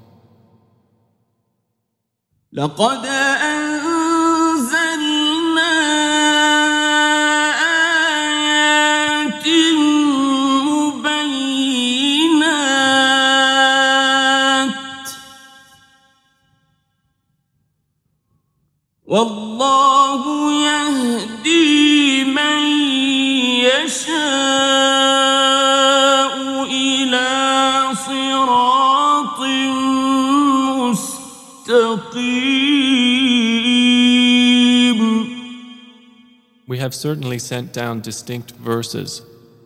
[36.84, 39.22] have certainly sent down distinct verses,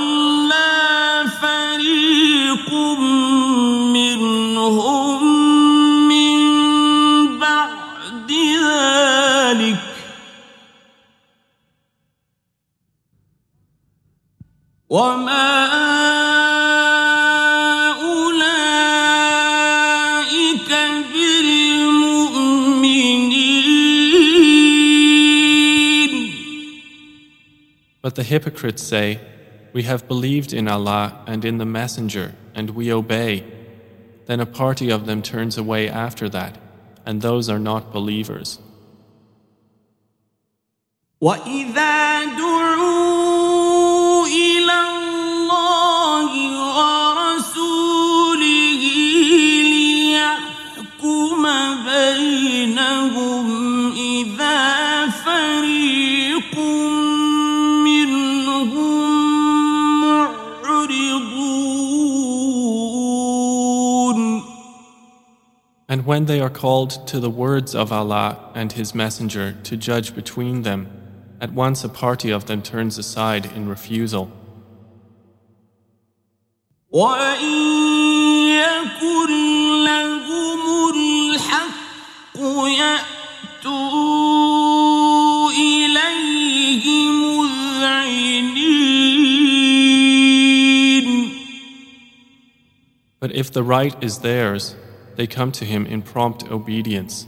[14.97, 15.49] وما
[18.03, 19.51] أولئك
[21.13, 22.73] بالمؤمنين
[28.03, 29.21] But the hypocrites say,
[29.73, 33.45] We have believed in Allah and in the Messenger, and we obey.
[34.27, 36.59] Then a party of them turns away after that,
[37.07, 38.59] and those are not believers.
[41.21, 43.06] وإذا دعوا
[65.90, 70.14] and when they are called to the words of Allah and His Messenger to judge
[70.14, 71.07] between them,
[71.40, 74.32] at once a party of them turns aside in refusal.
[93.20, 94.76] But if the right is theirs,
[95.18, 97.28] they come to him in prompt obedience.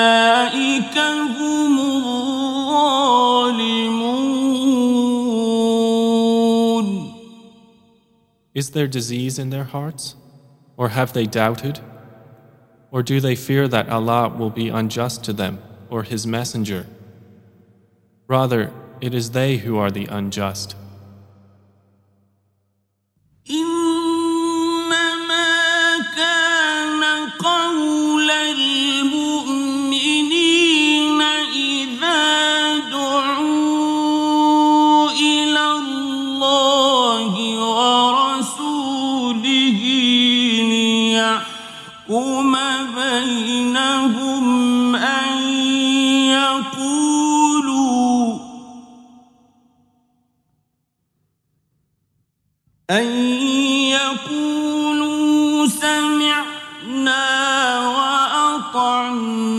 [8.61, 10.15] Is there disease in their hearts?
[10.77, 11.79] Or have they doubted?
[12.91, 15.57] Or do they fear that Allah will be unjust to them
[15.89, 16.85] or His Messenger?
[18.27, 20.75] Rather, it is they who are the unjust.
[52.90, 53.06] أن
[53.90, 57.26] يقولوا سمعنا
[58.68, 59.56] وأطعنا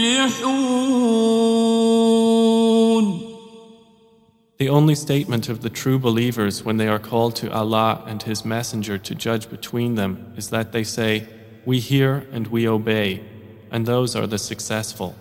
[4.59, 8.43] The only statement of the true believers when they are called to Allah and His
[8.43, 11.27] Messenger to judge between them is that they say,
[11.63, 13.23] We hear and we obey,
[13.71, 15.15] and those are the successful.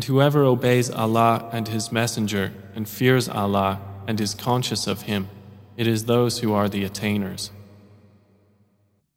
[0.00, 5.28] And whoever obeys Allah and His Messenger and fears Allah and is conscious of Him,
[5.76, 7.50] it is those who are the attainers.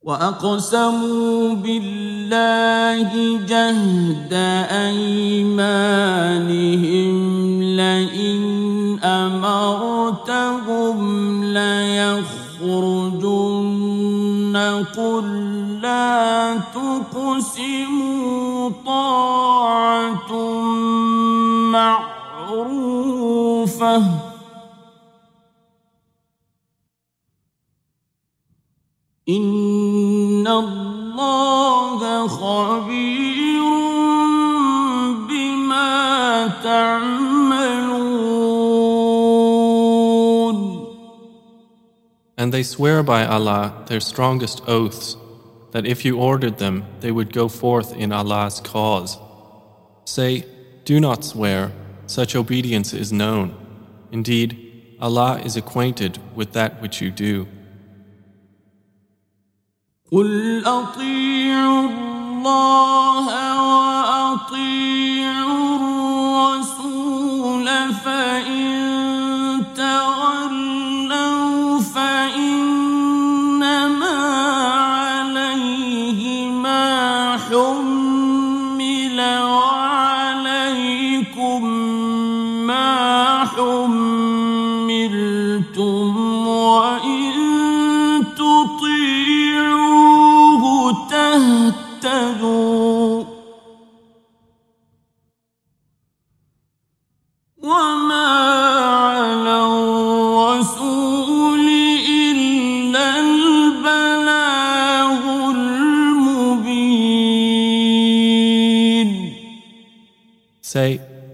[0.04, 3.10] وأقسموا بالله
[3.46, 4.34] جهد
[4.72, 5.94] أيمانهم
[7.64, 10.98] لئن أمرتهم
[11.44, 12.40] ليخرجن
[14.57, 15.25] قل
[15.83, 18.15] لا تقسموا
[18.87, 20.33] طاعة
[21.73, 22.95] معروفة.
[29.29, 33.63] إن الله خبير
[35.29, 37.34] بما تعملون.
[42.44, 45.18] And they swear by Allah their strongest oaths
[45.72, 49.18] that if you ordered them, they would go forth in Allah's cause.
[50.06, 50.46] Say,
[50.86, 51.72] Do not swear,
[52.08, 53.56] such obedience is known.
[54.12, 57.48] Indeed, Allah is acquainted with that which you do.
[60.12, 63.26] قل أطيعوا الله
[63.70, 64.80] وأطيعوا
[66.56, 68.73] الرسول فإن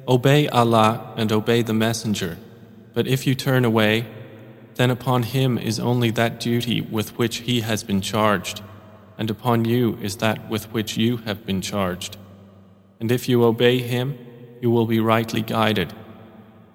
[0.09, 2.37] Obey Allah and obey the Messenger.
[2.93, 4.05] But if you turn away,
[4.75, 8.61] then upon him is only that duty with which he has been charged,
[9.17, 12.17] and upon you is that with which you have been charged.
[12.99, 14.17] And if you obey him,
[14.61, 15.93] you will be rightly guided.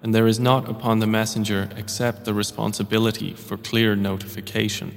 [0.02, 4.96] And there is not upon the Messenger except the responsibility for clear notification.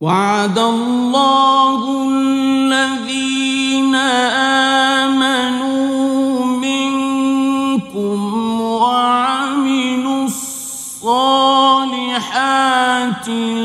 [0.00, 4.47] وعد الله الذين آمنوا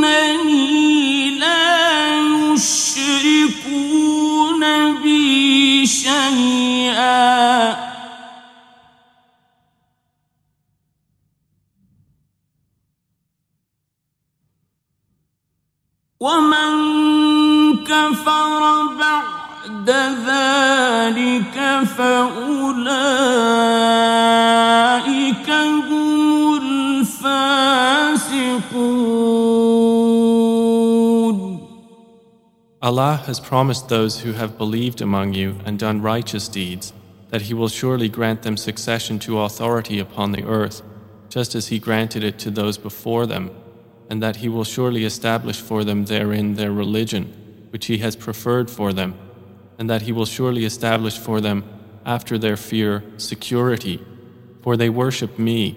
[0.00, 2.14] يعبدونني لا
[2.52, 3.82] يشركون
[5.02, 6.70] بي شيئا.
[16.20, 16.74] ومن
[17.84, 19.39] كفر بعد
[20.25, 21.57] ذلك
[21.97, 22.59] فأولئك
[25.49, 27.55] هم الفاسقون
[32.81, 36.93] Allah has promised those who have believed among you and done righteous deeds
[37.29, 40.83] that He will surely grant them succession to authority upon the earth,
[41.27, 43.49] just as He granted it to those before them
[44.09, 47.33] and that He will surely establish for them therein their religion,
[47.71, 49.15] which He has preferred for them,
[49.79, 51.63] and that He will surely establish for them
[52.05, 53.99] after their fear security,
[54.61, 55.75] for they worship me,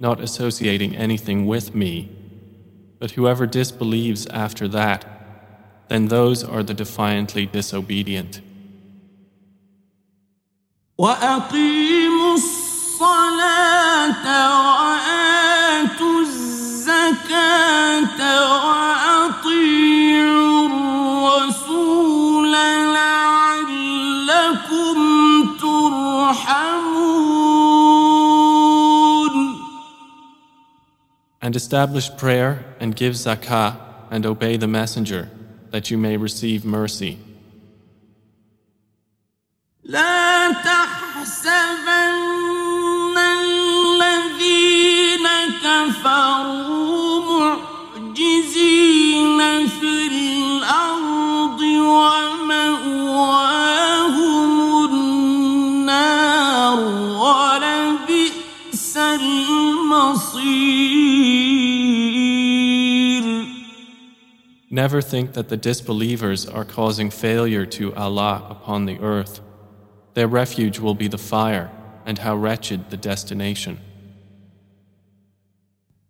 [0.00, 2.08] not associating anything with me.
[2.98, 5.04] But whoever disbelieves after that,
[5.88, 8.40] then those are the defiantly disobedient.
[10.98, 14.26] وأقيموا الصلاة
[31.42, 33.76] And establish prayer and give zakah
[34.10, 35.28] and obey the messenger
[35.70, 37.18] that you may receive mercy.
[39.84, 42.16] لا تحسبن
[43.18, 45.26] الذين
[45.62, 46.76] كفروا
[47.96, 51.60] معجزين في الأرض
[52.50, 53.24] ومأواهم
[54.84, 56.78] النار
[57.22, 61.09] ولبئس المصير
[64.73, 69.41] Never think that the disbelievers are causing failure to Allah upon the earth.
[70.13, 71.69] Their refuge will be the fire,
[72.05, 73.79] and how wretched the destination.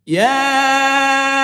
[0.07, 1.40] يا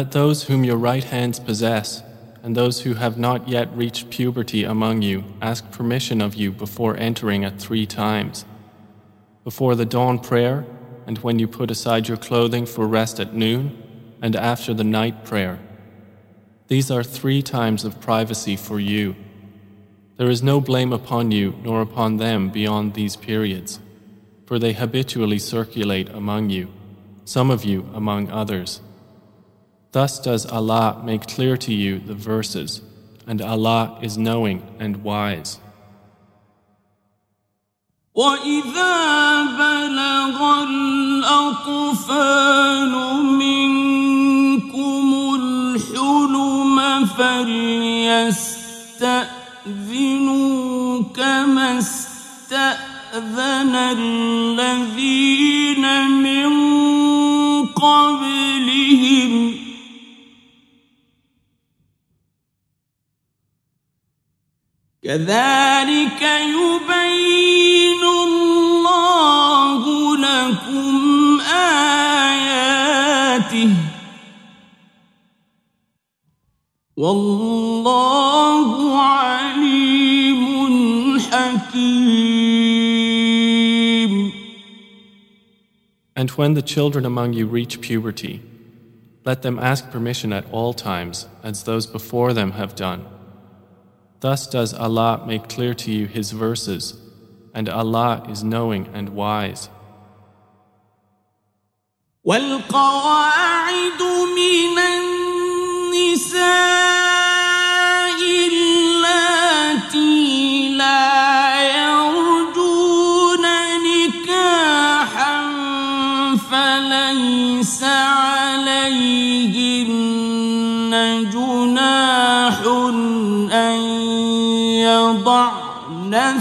[0.00, 2.02] let those whom your right hands possess
[2.42, 6.96] and those who have not yet reached puberty among you ask permission of you before
[6.96, 8.46] entering at three times.
[9.44, 10.64] Before the dawn prayer,
[11.06, 13.76] and when you put aside your clothing for rest at noon,
[14.22, 15.58] and after the night prayer.
[16.68, 19.16] These are three times of privacy for you.
[20.16, 23.80] There is no blame upon you nor upon them beyond these periods,
[24.46, 26.72] for they habitually circulate among you
[27.26, 28.80] some of you among others.
[29.91, 32.81] Thus does Allah make clear to you the verses,
[33.25, 35.59] and Allah is knowing and wise.
[38.15, 42.13] وإذا بلغ الأطفال
[43.23, 48.35] منكم الحلم فليستأذنوا
[51.15, 55.25] كما استأذن الذين
[56.11, 56.49] من
[57.67, 59.08] قبلهم
[65.09, 69.83] كذلك يبين الله
[70.17, 71.41] لكم
[72.01, 72.55] آياته
[76.97, 78.69] والله
[79.01, 80.41] عليم
[81.19, 82.35] حكيم
[86.17, 88.41] And when the children among you reach puberty,
[89.25, 93.05] let them ask permission at all times, as those before them have done.
[94.19, 96.95] Thus does Allah make clear to you His verses,
[97.53, 99.69] and Allah is knowing and wise.
[102.25, 104.01] والقواعد
[104.35, 104.77] من
[105.93, 106.98] النساء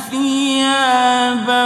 [0.10, 1.60] ثيابهن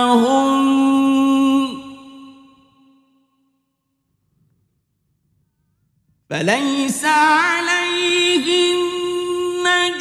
[6.30, 8.84] فليس عليهن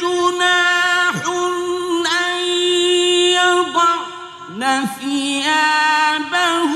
[0.01, 1.21] جناح
[2.25, 2.37] أن
[3.37, 4.61] يضعن
[4.99, 6.72] ثيابهن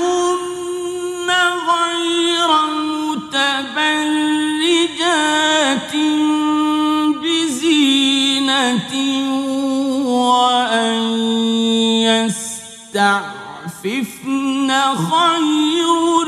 [12.93, 16.25] يستعففن خير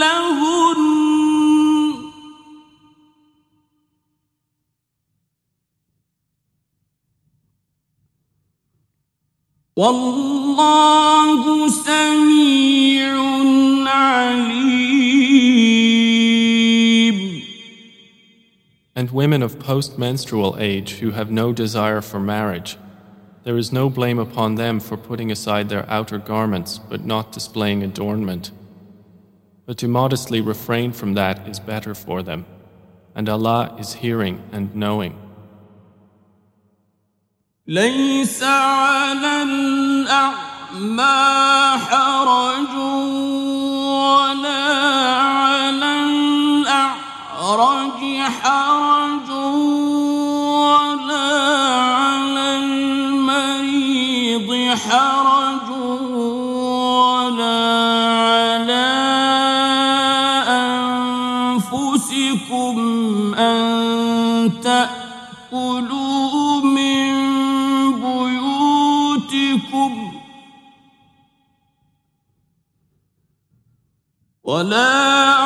[0.00, 0.78] لهن
[9.76, 13.12] والله سميع
[13.86, 14.78] عليم
[18.96, 22.76] And women of post-menstrual age who have no desire for marriage,
[23.44, 27.82] there is no blame upon them for putting aside their outer garments but not displaying
[27.82, 28.50] adornment.
[29.64, 32.46] But to modestly refrain from that is better for them,
[33.14, 35.14] and Allah is hearing and knowing.
[37.66, 41.06] ليس على الأعمى
[41.78, 42.74] حرج
[43.94, 44.64] ولا
[45.16, 48.00] على الأعرج
[48.42, 49.21] حرج
[54.89, 55.69] حرج
[57.19, 57.63] ولا
[58.19, 58.89] على
[61.63, 62.75] أنفسكم
[63.35, 67.13] أن تأكلوا من
[69.23, 69.91] بيوتكم
[74.43, 75.42] ولا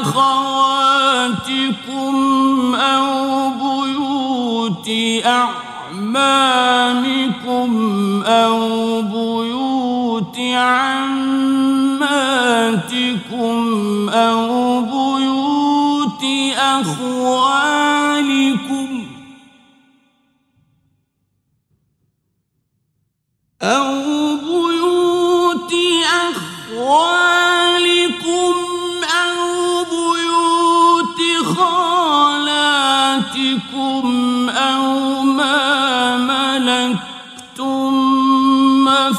[0.00, 1.74] أخواتكم
[2.74, 4.88] أو بيوت
[5.26, 6.62] أعمامكم
[8.26, 11.18] أو بيوت عماتكم
[14.08, 16.24] أو بيوت
[16.58, 17.68] أخوالكم
[23.62, 24.07] أو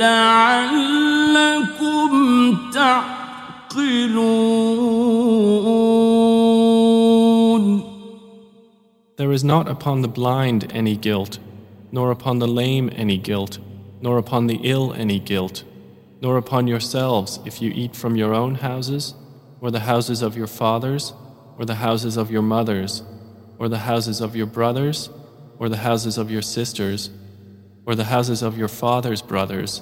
[0.00, 2.10] لعلكم
[2.72, 4.28] تعقلون
[9.16, 11.40] There is not upon the blind any guilt,
[11.90, 13.58] nor upon the lame any guilt,
[14.00, 15.64] nor upon the ill any guilt,
[16.22, 19.14] nor upon yourselves if you eat from your own houses,
[19.63, 21.13] or the houses of your fathers,
[21.57, 23.01] or the houses of your mothers,
[23.57, 25.09] or the houses of your brothers,
[25.57, 27.09] or the houses of your sisters,
[27.85, 29.81] or the houses of your father's brothers,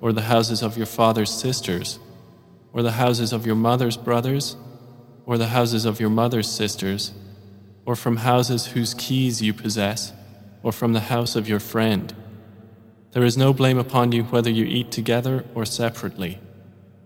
[0.00, 1.98] or the houses of your father's sisters,
[2.72, 4.56] or the houses of your mother's brothers,
[5.26, 7.12] or the houses of your mother's sisters,
[7.84, 10.10] or from houses whose keys you possess,
[10.62, 12.14] or from the house of your friend.
[13.12, 16.40] There is no blame upon you whether you eat together or separately.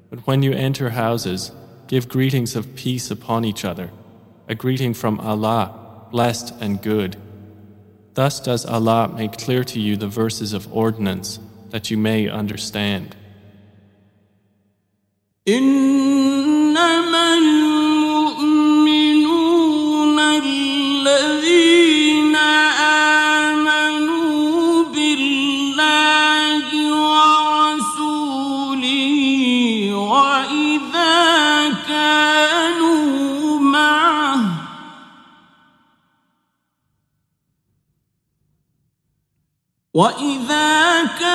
[0.09, 1.51] But when you enter houses,
[1.92, 3.92] give greetings of peace upon each other,
[4.48, 7.18] a greeting from Allah, blessed and good.
[8.14, 11.40] Thus does Allah make clear to you the verses of ordinance
[11.70, 13.16] that you may understand.
[15.48, 18.60] إنما المؤمنون
[20.20, 21.81] الذين
[39.95, 41.32] وإذا كان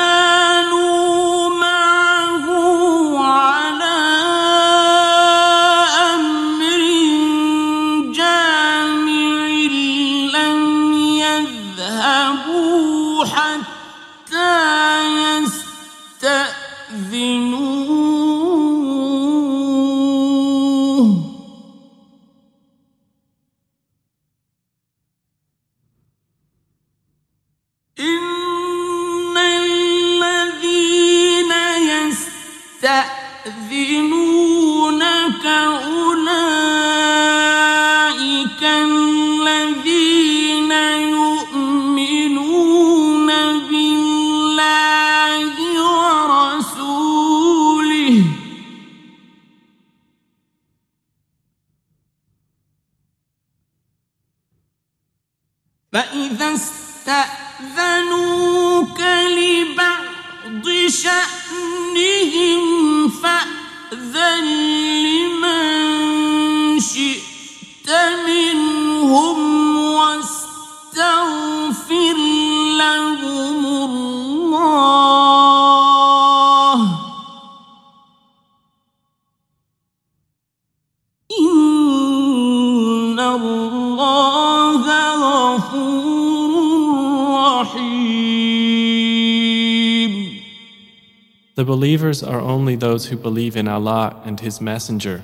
[91.98, 95.24] believers are only those who believe in Allah and His Messenger.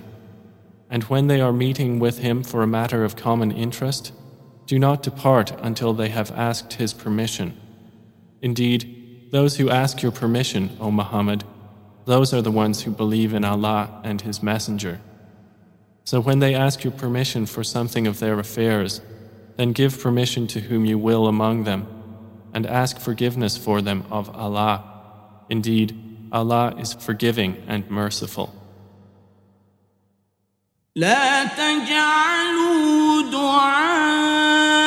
[0.90, 4.12] And when they are meeting with Him for a matter of common interest,
[4.66, 7.58] Do not depart until they have asked his permission.
[8.42, 11.44] Indeed, those who ask your permission, O Muhammad,
[12.06, 15.02] those are the ones who believe in Allah and His Messenger.
[16.06, 19.02] So when they ask your permission for something of their affairs,
[19.58, 21.88] then give permission to whom you will among them,
[22.54, 24.84] and ask forgiveness for them of Allah.
[25.50, 28.51] Indeed, Allah is forgiving and merciful.
[30.97, 34.79] لا تجعلوا دعاء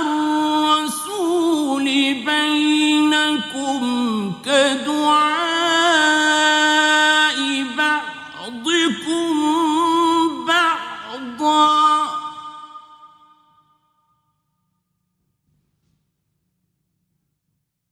[0.00, 1.84] الرسول
[2.24, 3.82] بينكم
[4.44, 5.32] كدعاء
[7.76, 9.34] بعضكم
[10.46, 12.08] بعضا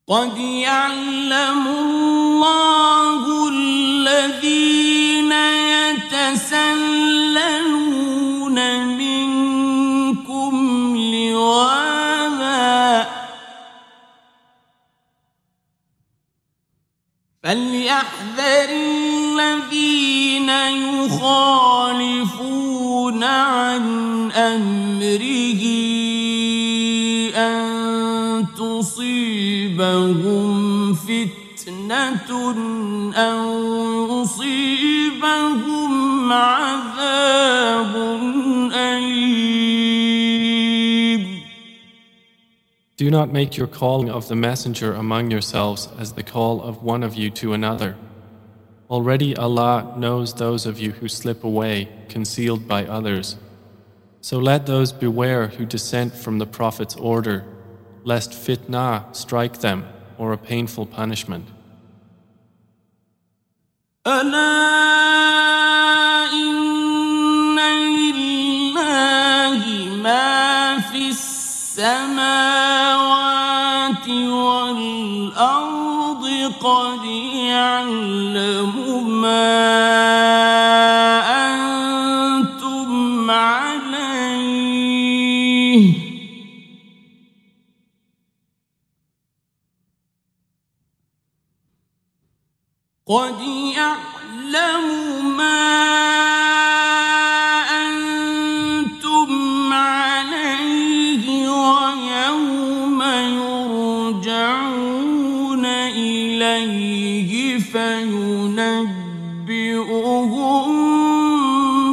[0.08, 1.93] قد يعلم الله
[18.34, 20.48] فليحذر الذين
[21.04, 22.04] يخالفون
[23.24, 25.62] عن امره
[27.36, 30.14] ان تصيبهم
[30.94, 32.30] فتنه
[33.14, 35.92] او يصيبهم
[36.32, 37.96] عذاب
[38.72, 39.30] اليم
[42.96, 47.02] Do not make your calling of the messenger among yourselves as the call of one
[47.02, 47.96] of you to another.
[48.90, 53.36] Already Allah knows those of you who slip away, concealed by others.
[54.20, 57.44] So let those beware who dissent from the Prophet's order,
[58.04, 59.86] lest fitna strike them
[60.18, 61.46] or a painful punishment.
[64.06, 64.72] ألا
[66.32, 67.58] إن
[68.38, 68.82] لله
[70.02, 72.53] ما في السماوات
[76.75, 78.75] قد يعلم
[79.21, 79.47] ما
[81.47, 84.25] أنتم عليه
[93.07, 93.41] قد
[93.75, 94.85] يعلم
[95.37, 96.74] ما
[107.94, 108.06] إليه
[109.46, 110.66] فينبئهم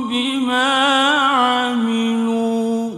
[0.09, 0.73] بما
[1.17, 2.91] عملوا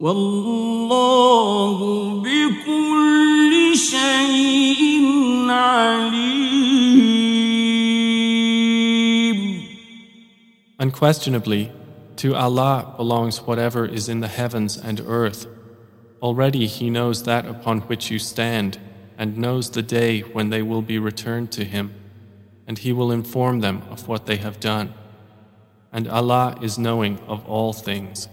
[0.00, 1.78] والله
[2.22, 4.82] بكل شيء
[5.50, 6.48] عليم
[10.80, 11.72] Unquestionably,
[12.16, 15.46] to Allah belongs whatever is in the heavens and earth.
[16.22, 18.78] Already He knows that upon which you stand,
[19.17, 21.93] and knows the day when they will be returned to Him,
[22.67, 24.93] and He will inform them of what they have done.
[25.91, 28.27] And Allah is knowing of all things.